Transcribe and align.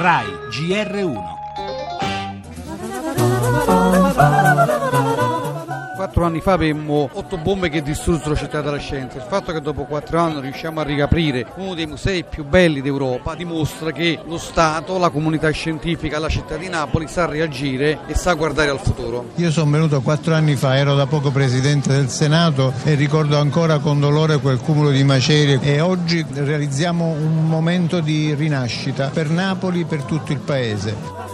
RAI 0.00 0.48
GR1 0.48 1.39
anni 6.30 6.40
fa 6.40 6.52
avemmo 6.52 7.10
otto 7.12 7.36
bombe 7.36 7.68
che 7.68 7.82
distrussero 7.82 8.36
città 8.36 8.60
della 8.60 8.78
scienza. 8.78 9.18
Il 9.18 9.24
fatto 9.26 9.52
che 9.52 9.60
dopo 9.60 9.84
quattro 9.84 10.20
anni 10.20 10.40
riusciamo 10.40 10.80
a 10.80 10.84
riaprire 10.84 11.46
uno 11.56 11.74
dei 11.74 11.86
musei 11.86 12.24
più 12.24 12.44
belli 12.44 12.80
d'Europa 12.80 13.34
dimostra 13.34 13.90
che 13.90 14.20
lo 14.24 14.38
Stato, 14.38 14.96
la 14.96 15.10
comunità 15.10 15.50
scientifica, 15.50 16.18
la 16.20 16.28
città 16.28 16.56
di 16.56 16.68
Napoli 16.68 17.08
sa 17.08 17.26
reagire 17.26 17.98
e 18.06 18.14
sa 18.14 18.34
guardare 18.34 18.70
al 18.70 18.78
futuro. 18.78 19.30
Io 19.36 19.50
sono 19.50 19.70
venuto 19.70 20.00
quattro 20.02 20.34
anni 20.34 20.54
fa, 20.54 20.76
ero 20.76 20.94
da 20.94 21.06
poco 21.06 21.30
presidente 21.30 21.90
del 21.90 22.08
Senato 22.08 22.72
e 22.84 22.94
ricordo 22.94 23.36
ancora 23.36 23.78
con 23.78 23.98
dolore 23.98 24.38
quel 24.38 24.60
cumulo 24.60 24.90
di 24.90 25.02
macerie 25.02 25.58
e 25.60 25.80
oggi 25.80 26.24
realizziamo 26.32 27.06
un 27.06 27.48
momento 27.48 28.00
di 28.00 28.34
rinascita 28.34 29.10
per 29.12 29.28
Napoli 29.28 29.84
per 29.84 30.04
tutto 30.04 30.30
il 30.30 30.38
paese. 30.38 31.29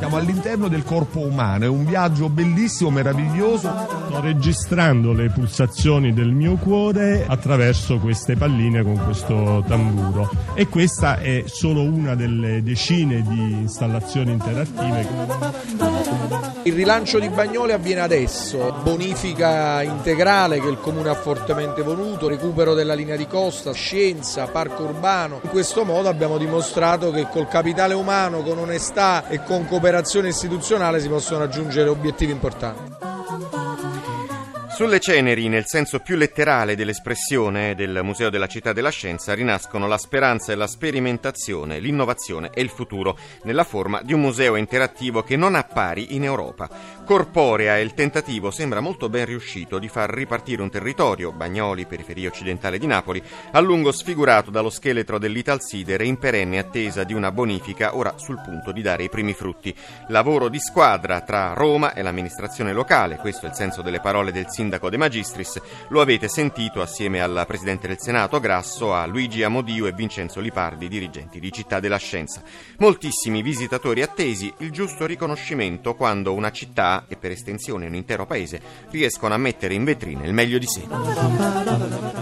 Siamo 0.00 0.16
all'interno 0.16 0.68
del 0.68 0.82
corpo 0.82 1.20
umano, 1.20 1.66
è 1.66 1.68
un 1.68 1.84
viaggio 1.84 2.30
bellissimo, 2.30 2.88
meraviglioso. 2.88 3.68
Sto 4.06 4.20
registrando 4.22 5.12
le 5.12 5.28
pulsazioni 5.28 6.14
del 6.14 6.32
mio 6.32 6.54
cuore 6.56 7.26
attraverso 7.28 7.98
queste 7.98 8.34
palline 8.34 8.82
con 8.82 8.98
questo 9.04 9.62
tamburo 9.68 10.30
e 10.54 10.68
questa 10.68 11.18
è 11.18 11.44
solo 11.46 11.82
una 11.82 12.14
delle 12.14 12.62
decine 12.62 13.20
di 13.20 13.52
installazioni 13.60 14.32
interattive. 14.32 15.06
Il 16.62 16.74
rilancio 16.74 17.18
di 17.18 17.28
Bagnoli 17.28 17.72
avviene 17.72 18.00
adesso, 18.00 18.76
bonifica 18.82 19.82
integrale 19.82 20.60
che 20.60 20.68
il 20.68 20.78
comune 20.78 21.10
ha 21.10 21.14
fortemente 21.14 21.82
voluto, 21.82 22.26
recupero 22.26 22.72
della 22.72 22.94
linea 22.94 23.16
di 23.16 23.26
costa, 23.26 23.72
scienza, 23.72 24.46
parco 24.46 24.84
urbano. 24.84 25.40
In 25.42 25.50
questo 25.50 25.84
modo 25.84 26.08
abbiamo 26.08 26.38
dimostrato 26.38 27.10
che 27.10 27.28
col 27.30 27.48
capitale 27.48 27.92
umano, 27.92 28.40
con 28.40 28.58
onestà 28.58 29.28
e 29.28 29.42
con 29.42 29.66
cooperazione 29.66 29.88
istituzionale 30.28 31.00
si 31.00 31.08
possono 31.08 31.40
raggiungere 31.40 31.88
obiettivi 31.88 32.32
importanti. 32.32 32.98
Sulle 34.80 34.98
ceneri, 34.98 35.48
nel 35.48 35.66
senso 35.66 35.98
più 35.98 36.16
letterale 36.16 36.74
dell'espressione 36.74 37.74
del 37.74 38.00
Museo 38.02 38.30
della 38.30 38.46
Città 38.46 38.72
della 38.72 38.88
Scienza, 38.88 39.34
rinascono 39.34 39.86
la 39.86 39.98
speranza 39.98 40.52
e 40.52 40.54
la 40.54 40.66
sperimentazione, 40.66 41.80
l'innovazione 41.80 42.48
e 42.54 42.62
il 42.62 42.70
futuro, 42.70 43.18
nella 43.42 43.64
forma 43.64 44.00
di 44.00 44.14
un 44.14 44.20
museo 44.20 44.56
interattivo 44.56 45.22
che 45.22 45.36
non 45.36 45.54
ha 45.54 45.64
pari 45.64 46.14
in 46.14 46.24
Europa. 46.24 46.70
Corporea 47.04 47.76
e 47.76 47.82
il 47.82 47.94
tentativo 47.94 48.50
sembra 48.50 48.80
molto 48.80 49.08
ben 49.08 49.24
riuscito 49.24 49.78
di 49.78 49.88
far 49.88 50.10
ripartire 50.10 50.62
un 50.62 50.70
territorio, 50.70 51.32
Bagnoli, 51.32 51.86
periferia 51.86 52.28
occidentale 52.28 52.78
di 52.78 52.86
Napoli, 52.86 53.22
a 53.52 53.60
lungo 53.60 53.92
sfigurato 53.92 54.50
dallo 54.50 54.70
scheletro 54.70 55.18
dell'Italsider 55.18 56.00
e 56.00 56.06
in 56.06 56.18
perenne 56.18 56.58
attesa 56.58 57.04
di 57.04 57.12
una 57.12 57.32
bonifica 57.32 57.96
ora 57.96 58.14
sul 58.16 58.40
punto 58.40 58.72
di 58.72 58.82
dare 58.82 59.04
i 59.04 59.08
primi 59.08 59.34
frutti. 59.34 59.74
Lavoro 60.08 60.48
di 60.48 60.60
squadra 60.60 61.20
tra 61.20 61.52
Roma 61.52 61.94
e 61.94 62.02
l'amministrazione 62.02 62.72
locale, 62.72 63.16
questo 63.16 63.46
è 63.46 63.48
il 63.48 63.54
senso 63.54 63.82
delle 63.82 64.00
parole 64.00 64.32
del 64.32 64.48
sindaco 64.48 64.88
De 64.88 64.96
Magistris, 64.96 65.60
lo 65.88 66.00
avete 66.00 66.28
sentito 66.28 66.80
assieme 66.80 67.20
al 67.20 67.44
Presidente 67.46 67.88
del 67.88 67.98
Senato 68.00 68.38
Grasso, 68.40 68.94
a 68.94 69.06
Luigi 69.06 69.42
Amodio 69.42 69.86
e 69.86 69.92
Vincenzo 69.92 70.40
Lipardi, 70.40 70.88
dirigenti 70.88 71.40
di 71.40 71.52
Città 71.52 71.80
della 71.80 71.96
Scienza. 71.96 72.42
Moltissimi 72.78 73.42
visitatori 73.42 74.02
attesi 74.02 74.52
il 74.58 74.70
giusto 74.70 75.06
riconoscimento 75.06 75.94
quando 75.94 76.32
una 76.32 76.50
città, 76.50 76.89
e 77.08 77.16
per 77.16 77.30
estensione 77.30 77.86
un 77.86 77.94
intero 77.94 78.26
paese, 78.26 78.60
riescono 78.90 79.34
a 79.34 79.38
mettere 79.38 79.74
in 79.74 79.84
vetrina 79.84 80.24
il 80.24 80.32
meglio 80.32 80.58
di 80.58 80.66
sé. 80.66 82.19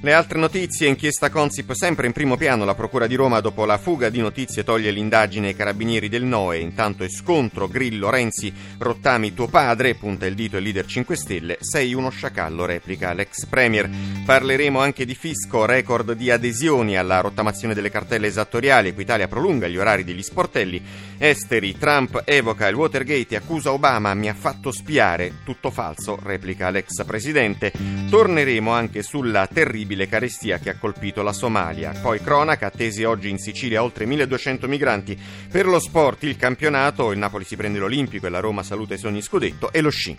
Le 0.00 0.12
altre 0.12 0.38
notizie, 0.38 0.86
inchiesta 0.86 1.28
Consip 1.28 1.72
sempre 1.72 2.06
in 2.06 2.12
primo 2.12 2.36
piano, 2.36 2.64
la 2.64 2.76
Procura 2.76 3.08
di 3.08 3.16
Roma 3.16 3.40
dopo 3.40 3.64
la 3.64 3.78
fuga 3.78 4.10
di 4.10 4.20
notizie 4.20 4.62
toglie 4.62 4.92
l'indagine 4.92 5.48
ai 5.48 5.56
carabinieri 5.56 6.08
del 6.08 6.22
NOE, 6.22 6.60
intanto 6.60 7.02
è 7.02 7.08
scontro, 7.08 7.66
Grillo, 7.66 8.08
Renzi, 8.08 8.52
Rottami 8.78 9.34
tuo 9.34 9.48
padre, 9.48 9.96
punta 9.96 10.24
il 10.26 10.36
dito 10.36 10.56
il 10.56 10.62
leader 10.62 10.86
5 10.86 11.16
Stelle, 11.16 11.56
sei 11.58 11.94
uno 11.94 12.10
sciacallo, 12.10 12.64
replica 12.64 13.12
l'ex 13.12 13.46
Premier. 13.46 13.90
Parleremo 14.24 14.78
anche 14.78 15.04
di 15.04 15.16
fisco, 15.16 15.64
record 15.64 16.12
di 16.12 16.30
adesioni 16.30 16.96
alla 16.96 17.20
rottamazione 17.20 17.74
delle 17.74 17.90
cartelle 17.90 18.28
esattoriali, 18.28 18.90
Equitalia 18.90 19.26
prolunga 19.26 19.66
gli 19.66 19.78
orari 19.78 20.04
degli 20.04 20.22
sportelli, 20.22 20.80
esteri, 21.18 21.76
Trump 21.76 22.22
evoca 22.24 22.68
il 22.68 22.76
Watergate 22.76 23.34
e 23.34 23.38
accusa 23.38 23.72
Obama, 23.72 24.14
mi 24.14 24.28
ha 24.28 24.34
fatto 24.34 24.70
spiare, 24.70 25.38
tutto 25.42 25.72
falso, 25.72 26.16
replica 26.22 26.70
l'ex 26.70 27.04
Presidente. 27.04 27.72
Torneremo 28.08 28.70
anche 28.70 29.02
sulla 29.02 29.48
terribile 29.88 30.06
carestia 30.06 30.58
che 30.58 30.70
ha 30.70 30.76
colpito 30.78 31.22
la 31.22 31.32
Somalia. 31.32 31.92
Poi 32.02 32.20
cronaca, 32.20 32.66
attesi 32.66 33.04
oggi 33.04 33.30
in 33.30 33.38
Sicilia 33.38 33.82
oltre 33.82 34.04
1200 34.04 34.68
migranti. 34.68 35.18
Per 35.50 35.66
lo 35.66 35.80
sport, 35.80 36.24
il 36.24 36.36
campionato, 36.36 37.10
il 37.10 37.18
Napoli 37.18 37.44
si 37.44 37.56
prende 37.56 37.78
l'Olimpico 37.78 38.26
e 38.26 38.30
la 38.30 38.40
Roma 38.40 38.62
saluta 38.62 38.94
i 38.94 38.98
sogni 38.98 39.22
scudetto 39.22 39.72
e 39.72 39.80
lo 39.80 39.90
sci. 39.90 40.16